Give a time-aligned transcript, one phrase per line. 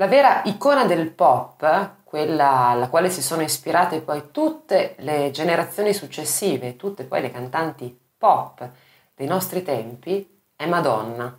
[0.00, 5.92] La vera icona del pop, quella alla quale si sono ispirate poi tutte le generazioni
[5.92, 8.70] successive, tutte poi le cantanti pop
[9.16, 11.36] dei nostri tempi, è Madonna.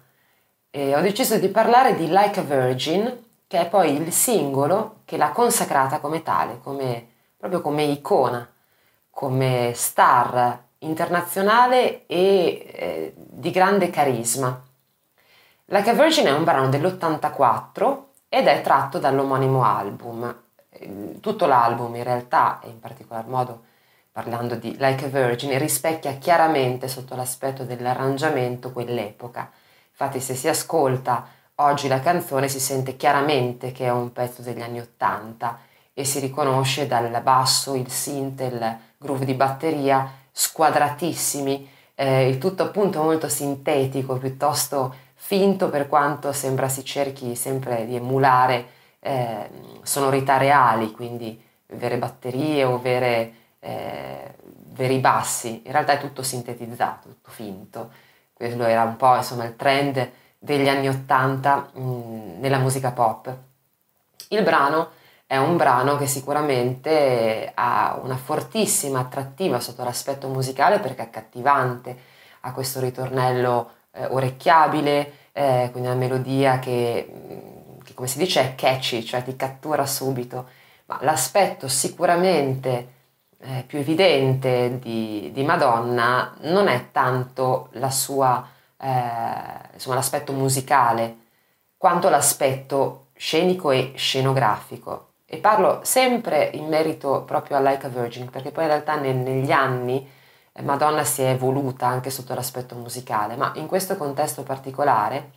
[0.69, 5.15] E ho deciso di parlare di Like a Virgin, che è poi il singolo che
[5.15, 7.07] l'ha consacrata come tale, come,
[7.37, 8.45] proprio come icona,
[9.09, 14.61] come star internazionale e eh, di grande carisma.
[15.67, 20.33] Like a Virgin è un brano dell'84 ed è tratto dall'omonimo album.
[20.69, 23.63] Ehm, tutto l'album in realtà, e in particolar modo
[24.11, 29.51] parlando di Like a Virgin, rispecchia chiaramente sotto l'aspetto dell'arrangiamento quell'epoca.
[29.89, 34.61] Infatti se si ascolta oggi la canzone si sente chiaramente che è un pezzo degli
[34.61, 35.59] anni Ottanta
[35.93, 42.63] e si riconosce dal basso, il synth, il groove di batteria squadratissimi, eh, il tutto
[42.63, 44.95] appunto molto sintetico, piuttosto
[45.29, 48.65] finto per quanto sembra si cerchi sempre di emulare
[48.99, 49.47] eh,
[49.83, 54.33] sonorità reali, quindi vere batterie o vere, eh,
[54.69, 55.61] veri bassi.
[55.65, 57.91] In realtà è tutto sintetizzato, tutto finto.
[58.33, 63.31] Quello era un po' insomma il trend degli anni Ottanta nella musica pop.
[64.29, 64.89] Il brano
[65.27, 71.97] è un brano che sicuramente ha una fortissima attrattiva sotto l'aspetto musicale perché è accattivante,
[72.39, 78.41] ha questo ritornello eh, orecchiabile, eh, quindi una melodia che, mm, che, come si dice,
[78.41, 80.47] è catchy, cioè ti cattura subito,
[80.85, 82.97] ma l'aspetto sicuramente
[83.39, 88.45] eh, più evidente di, di, Madonna non è tanto la sua,
[88.77, 91.17] eh, insomma, l'aspetto musicale,
[91.77, 95.07] quanto l'aspetto scenico e scenografico.
[95.25, 99.15] E parlo sempre in merito proprio a Like a Virgin, perché poi in realtà nel,
[99.15, 100.07] negli anni
[100.63, 105.31] Madonna si è evoluta anche sotto l'aspetto musicale, ma in questo contesto particolare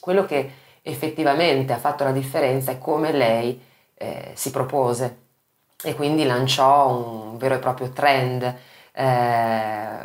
[0.00, 3.60] quello che effettivamente ha fatto la differenza è come lei
[3.94, 5.18] eh, si propose
[5.82, 9.98] e quindi lanciò un vero e proprio trend eh,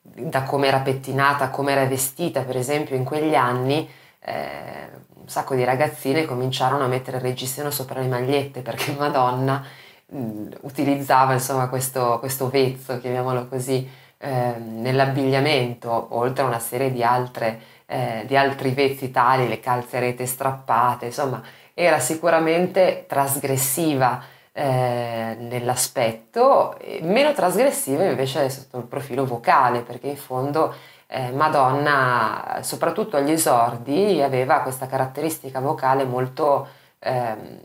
[0.00, 3.88] da come era pettinata come era vestita, per esempio in quegli anni
[4.20, 9.64] eh, un sacco di ragazzine cominciarono a mettere il reggiseno sopra le magliette perché Madonna
[10.10, 13.88] utilizzava insomma questo, questo vezzo, chiamiamolo così,
[14.18, 20.00] eh, nell'abbigliamento, oltre a una serie di, altre, eh, di altri vezzi tali, le calze
[20.00, 21.42] rete strappate, insomma,
[21.74, 24.20] era sicuramente trasgressiva
[24.52, 30.74] eh, nell'aspetto, meno trasgressiva invece sotto il profilo vocale, perché in fondo
[31.06, 36.66] eh, Madonna, soprattutto agli esordi, aveva questa caratteristica vocale molto
[36.98, 37.60] ehm,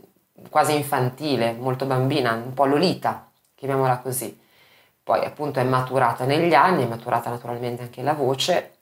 [0.50, 4.40] quasi infantile, molto bambina, un po' lolita, chiamiamola così.
[5.02, 8.72] Poi appunto è maturata negli anni, è maturata naturalmente anche la voce,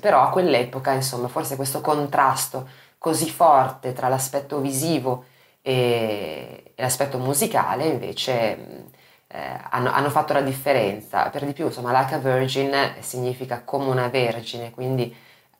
[0.00, 5.24] però a quell'epoca, insomma, forse questo contrasto così forte tra l'aspetto visivo
[5.62, 8.86] e, l'aspetto musicale invece
[9.28, 11.28] eh, hanno, hanno, fatto la differenza.
[11.30, 15.14] Per di più, insomma, like a virgin significa come una vergine, quindi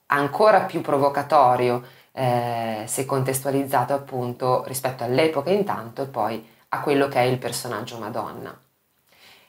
[0.07, 1.85] ancora più provocatorio
[2.19, 7.99] eh, se contestualizzato appunto rispetto all'epoca intanto e poi a quello che è il personaggio
[7.99, 8.57] Madonna.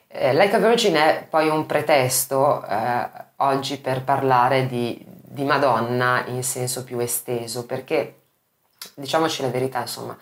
[0.06, 6.24] Eh, like a Virgin è poi un pretesto eh, oggi per parlare di, di, Madonna
[6.26, 8.20] in senso più esteso, perché
[8.94, 10.16] diciamoci la verità, insomma,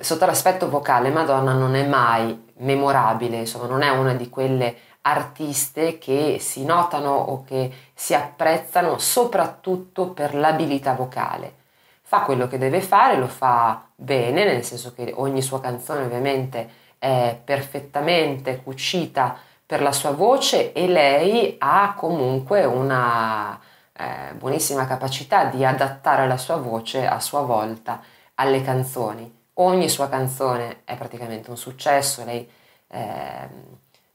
[0.00, 5.98] sotto l'aspetto vocale Madonna non è mai memorabile, insomma, non è una di quelle artiste
[5.98, 11.64] che si notano o che si apprezzano soprattutto per l'abilità vocale
[12.08, 16.70] fa quello che deve fare, lo fa bene, nel senso che ogni sua canzone ovviamente
[17.00, 19.36] è perfettamente cucita
[19.66, 23.58] per la sua voce e lei ha comunque una
[23.92, 28.00] eh, buonissima capacità di adattare la sua voce a sua volta
[28.34, 29.44] alle canzoni.
[29.54, 32.48] Ogni sua canzone è praticamente un successo, lei
[32.86, 33.48] eh,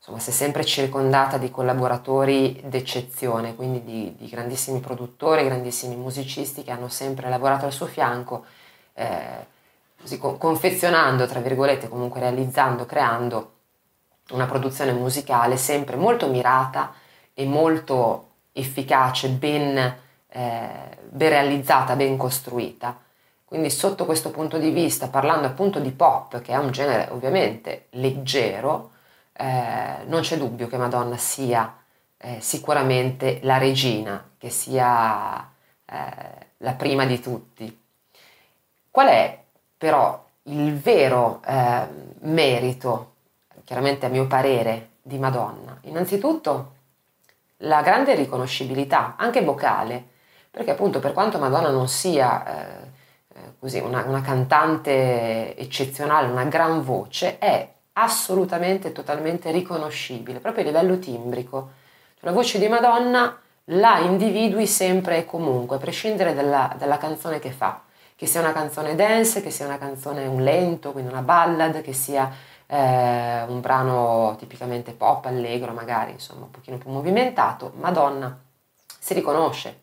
[0.01, 6.63] insomma, si è sempre circondata di collaboratori d'eccezione, quindi di, di, grandissimi produttori, grandissimi musicisti
[6.63, 8.45] che hanno sempre lavorato al suo fianco,
[8.95, 9.45] eh,
[10.01, 13.51] così, confezionando, tra virgolette, comunque realizzando, creando
[14.31, 16.93] una produzione musicale sempre molto mirata
[17.35, 19.77] e molto efficace, ben,
[20.29, 22.97] eh, ben realizzata, ben costruita.
[23.45, 27.85] Quindi sotto questo punto di vista, parlando appunto di pop, che è un genere ovviamente
[27.91, 28.89] leggero,
[29.41, 31.75] eh, non c'è dubbio che Madonna sia
[32.17, 35.51] eh, sicuramente la regina, che sia
[35.83, 37.81] eh, la prima di tutti.
[38.91, 39.43] Qual è
[39.77, 41.87] però il vero eh,
[42.19, 43.13] merito,
[43.63, 45.79] chiaramente a mio parere, di Madonna?
[45.81, 46.73] Innanzitutto
[47.57, 50.03] la grande riconoscibilità, anche vocale,
[50.51, 56.83] perché appunto per quanto Madonna non sia eh, così, una, una cantante eccezionale, una gran
[56.83, 61.71] voce, è assolutamente, totalmente riconoscibile, proprio a livello timbrico.
[62.19, 67.51] La voce di Madonna la individui sempre e comunque, a prescindere dalla, dalla canzone che
[67.51, 67.81] fa,
[68.15, 71.93] che sia una canzone dance, che sia una canzone un lento, quindi una ballad, che
[71.93, 72.31] sia
[72.67, 78.37] eh, un brano tipicamente pop, allegro magari, insomma un pochino più movimentato, Madonna
[78.99, 79.81] si riconosce,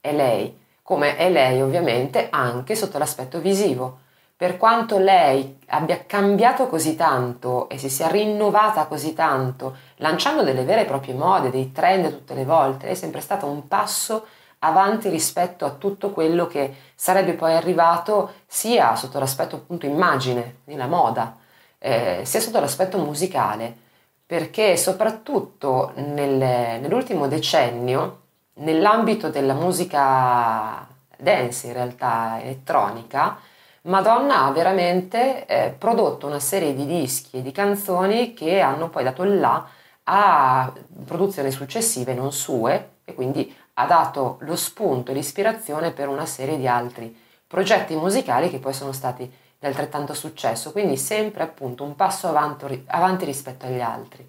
[0.00, 4.06] è lei, come è lei ovviamente anche sotto l'aspetto visivo
[4.38, 10.62] per quanto lei abbia cambiato così tanto e si sia rinnovata così tanto, lanciando delle
[10.62, 14.26] vere e proprie mode, dei trend tutte le volte, è sempre stata un passo
[14.60, 20.86] avanti rispetto a tutto quello che sarebbe poi arrivato sia sotto l'aspetto appunto immagine, la
[20.86, 21.36] moda,
[21.76, 23.76] eh, sia sotto l'aspetto musicale,
[24.24, 26.36] perché soprattutto nel,
[26.80, 28.20] nell'ultimo decennio,
[28.54, 30.86] nell'ambito della musica
[31.16, 33.56] dance in realtà elettronica,
[33.88, 39.02] Madonna ha veramente eh, prodotto una serie di dischi e di canzoni che hanno poi
[39.02, 39.66] dato il là
[40.04, 40.70] a
[41.06, 46.58] produzioni successive non sue e quindi ha dato lo spunto e l'ispirazione per una serie
[46.58, 49.24] di altri progetti musicali che poi sono stati
[49.58, 54.26] di altrettanto successo, quindi sempre appunto un passo avanti, avanti rispetto agli altri.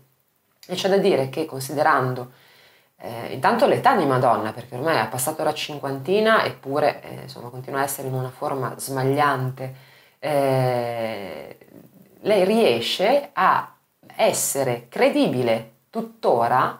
[0.67, 2.31] E c'è da dire che considerando
[3.01, 7.79] eh, intanto l'età di Madonna, perché ormai ha passato la cinquantina eppure eh, insomma, continua
[7.79, 9.75] a essere in una forma smagliante,
[10.19, 11.57] eh,
[12.21, 13.73] lei riesce a
[14.15, 16.77] essere credibile tuttora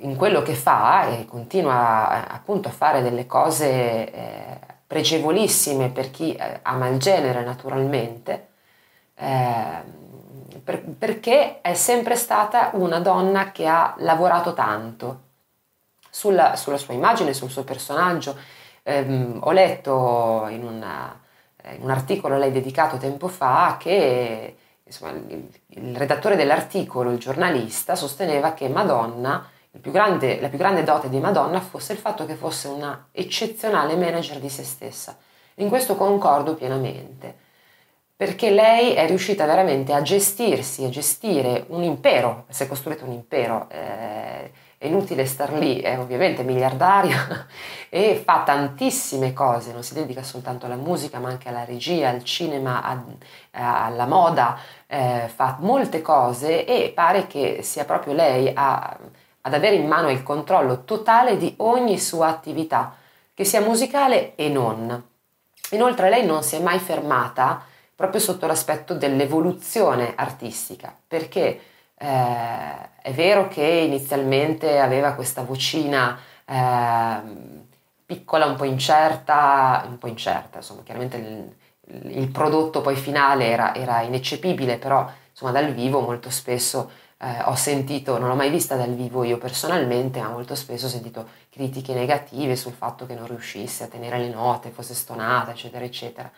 [0.00, 6.34] in quello che fa e continua appunto a fare delle cose eh, pregevolissime per chi
[6.34, 8.48] eh, ama il genere naturalmente.
[10.50, 15.20] Eh, per, perché è sempre stata una donna che ha lavorato tanto
[16.10, 18.36] sulla, sulla sua immagine, sul suo personaggio.
[18.82, 21.20] Eh, ho letto in, una,
[21.72, 27.18] in, un articolo a lei dedicato tempo fa che insomma, il, il, redattore dell'articolo, il
[27.18, 29.48] giornalista, sosteneva che Madonna,
[29.80, 33.96] più grande, la più grande dote di Madonna fosse il fatto che fosse una eccezionale
[33.96, 35.16] manager di se stessa.
[35.56, 37.44] In questo concordo pienamente
[38.16, 43.12] perché lei è riuscita veramente a gestirsi, a gestire un impero, si è costruito un
[43.12, 47.46] impero, eh, è inutile star lì, è ovviamente miliardaria
[47.90, 52.24] e fa tantissime cose, non si dedica soltanto alla musica ma anche alla regia, al
[52.24, 53.04] cinema, a,
[53.50, 58.98] a, alla moda, eh, fa molte cose e pare che sia proprio lei a,
[59.42, 62.96] ad avere in mano il controllo totale di ogni sua attività,
[63.34, 65.04] che sia musicale e non.
[65.72, 71.60] Inoltre lei non si è mai fermata proprio sotto l'aspetto dell'evoluzione artistica, perché
[71.96, 77.20] eh, è vero che inizialmente aveva questa vocina eh,
[78.04, 83.74] piccola, un po' incerta, un po' incerta, insomma, chiaramente il, il prodotto poi finale era,
[83.74, 88.76] era, ineccepibile, però insomma dal vivo molto spesso eh, ho sentito, non l'ho mai vista
[88.76, 93.26] dal vivo io personalmente, ma molto spesso ho sentito critiche negative sul fatto che non
[93.26, 96.30] riuscisse a tenere le note, fosse stonata, eccetera, eccetera.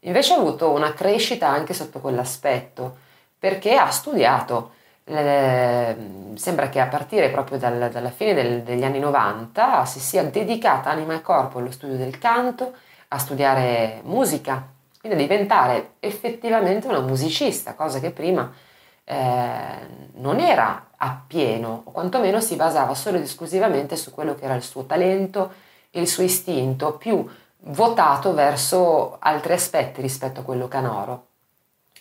[0.00, 2.96] Invece ha avuto una crescita anche sotto quell'aspetto,
[3.38, 4.72] perché ha studiato.
[5.04, 5.96] Eh,
[6.34, 10.90] sembra che a partire proprio dal, dalla fine del, degli anni 90 si sia dedicata
[10.90, 12.74] anima e corpo allo studio del canto,
[13.08, 14.68] a studiare musica,
[15.00, 18.52] quindi a diventare effettivamente una musicista, cosa che prima
[19.04, 19.16] eh,
[20.16, 24.62] non era appieno, o quantomeno si basava solo ed esclusivamente su quello che era il
[24.62, 25.52] suo talento
[25.90, 27.26] e il suo istinto più
[27.60, 31.26] votato verso altri aspetti rispetto a quello canoro.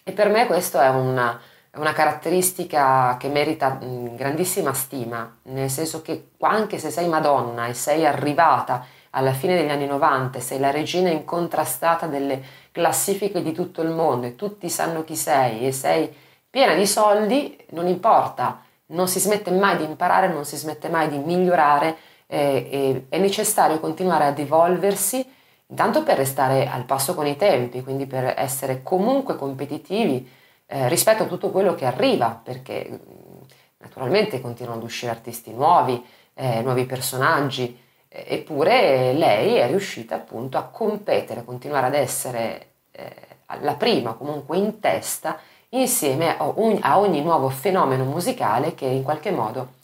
[0.04, 1.40] E per me questa è una,
[1.76, 8.06] una caratteristica che merita grandissima stima, nel senso che anche se sei Madonna e sei
[8.06, 13.90] arrivata alla fine degli anni 90, sei la regina incontrastata delle classifiche di tutto il
[13.90, 16.14] mondo e tutti sanno chi sei e sei
[16.50, 21.10] piena di soldi, non importa, non si smette mai di imparare, non si smette mai
[21.10, 21.98] di migliorare,
[22.28, 25.36] eh, è necessario continuare ad evolversi
[25.68, 30.30] intanto per restare al passo con i tempi, quindi per essere comunque competitivi
[30.66, 33.38] eh, rispetto a tutto quello che arriva, perché mm,
[33.78, 40.64] naturalmente continuano ad uscire artisti nuovi, eh, nuovi personaggi, eppure lei è riuscita appunto a
[40.64, 43.14] competere, a continuare ad essere eh,
[43.62, 49.04] la prima, comunque in testa, insieme a, ogni, a ogni nuovo fenomeno musicale che in
[49.04, 49.76] qualche modo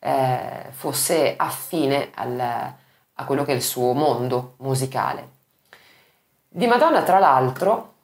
[0.00, 2.74] eh, fosse affine al
[3.20, 5.36] a quello che è il suo mondo musicale.
[6.48, 7.94] Di Madonna, tra l'altro,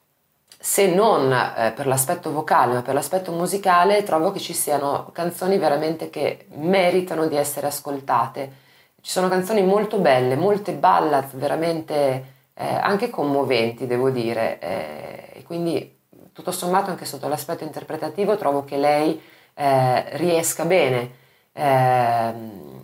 [0.57, 5.57] se non eh, per l'aspetto vocale ma per l'aspetto musicale, trovo che ci siano canzoni
[5.57, 8.63] veramente che meritano di essere ascoltate.
[9.01, 14.59] Ci sono canzoni molto belle, molte ballad veramente eh, anche commoventi, devo dire.
[14.59, 15.99] Eh, quindi
[16.33, 19.21] tutto sommato anche sotto l'aspetto interpretativo trovo che lei
[19.53, 21.11] eh, riesca bene,
[21.53, 22.74] ehm,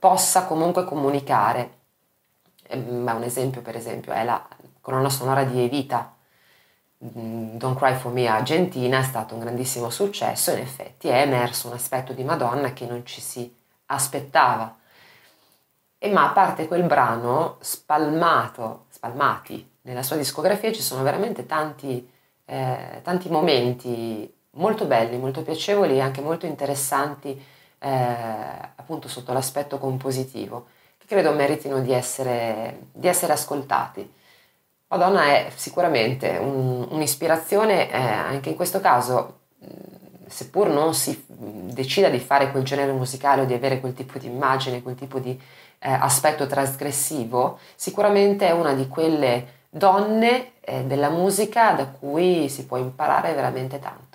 [0.00, 1.78] possa comunque comunicare.
[2.68, 4.44] Ehm, un esempio per esempio è la
[4.80, 6.16] colonna sonora di Evita,
[7.04, 11.68] mm, Don't Cry For Me Argentina è stato un grandissimo successo, in effetti è emerso
[11.68, 13.54] un aspetto di Madonna che non ci si
[13.86, 14.76] aspettava.
[15.98, 22.10] E ma a parte quel brano spalmato, spalmati nella sua discografia ci sono veramente tanti,
[22.46, 27.38] eh, tanti momenti molto belli, molto piacevoli e anche molto interessanti
[27.88, 30.66] appunto sotto l'aspetto compositivo
[30.98, 34.12] che credo meritino di essere, di essere ascoltati.
[34.88, 39.38] Madonna è sicuramente un, un'ispirazione, eh, anche in questo caso,
[40.30, 44.26] seppur non si decida di fare quel genere musicale o di avere quel tipo di
[44.26, 45.38] immagine, quel tipo di
[45.78, 52.66] eh, aspetto trasgressivo, sicuramente è una di quelle donne eh, della musica da cui si
[52.66, 54.09] può imparare veramente tanto.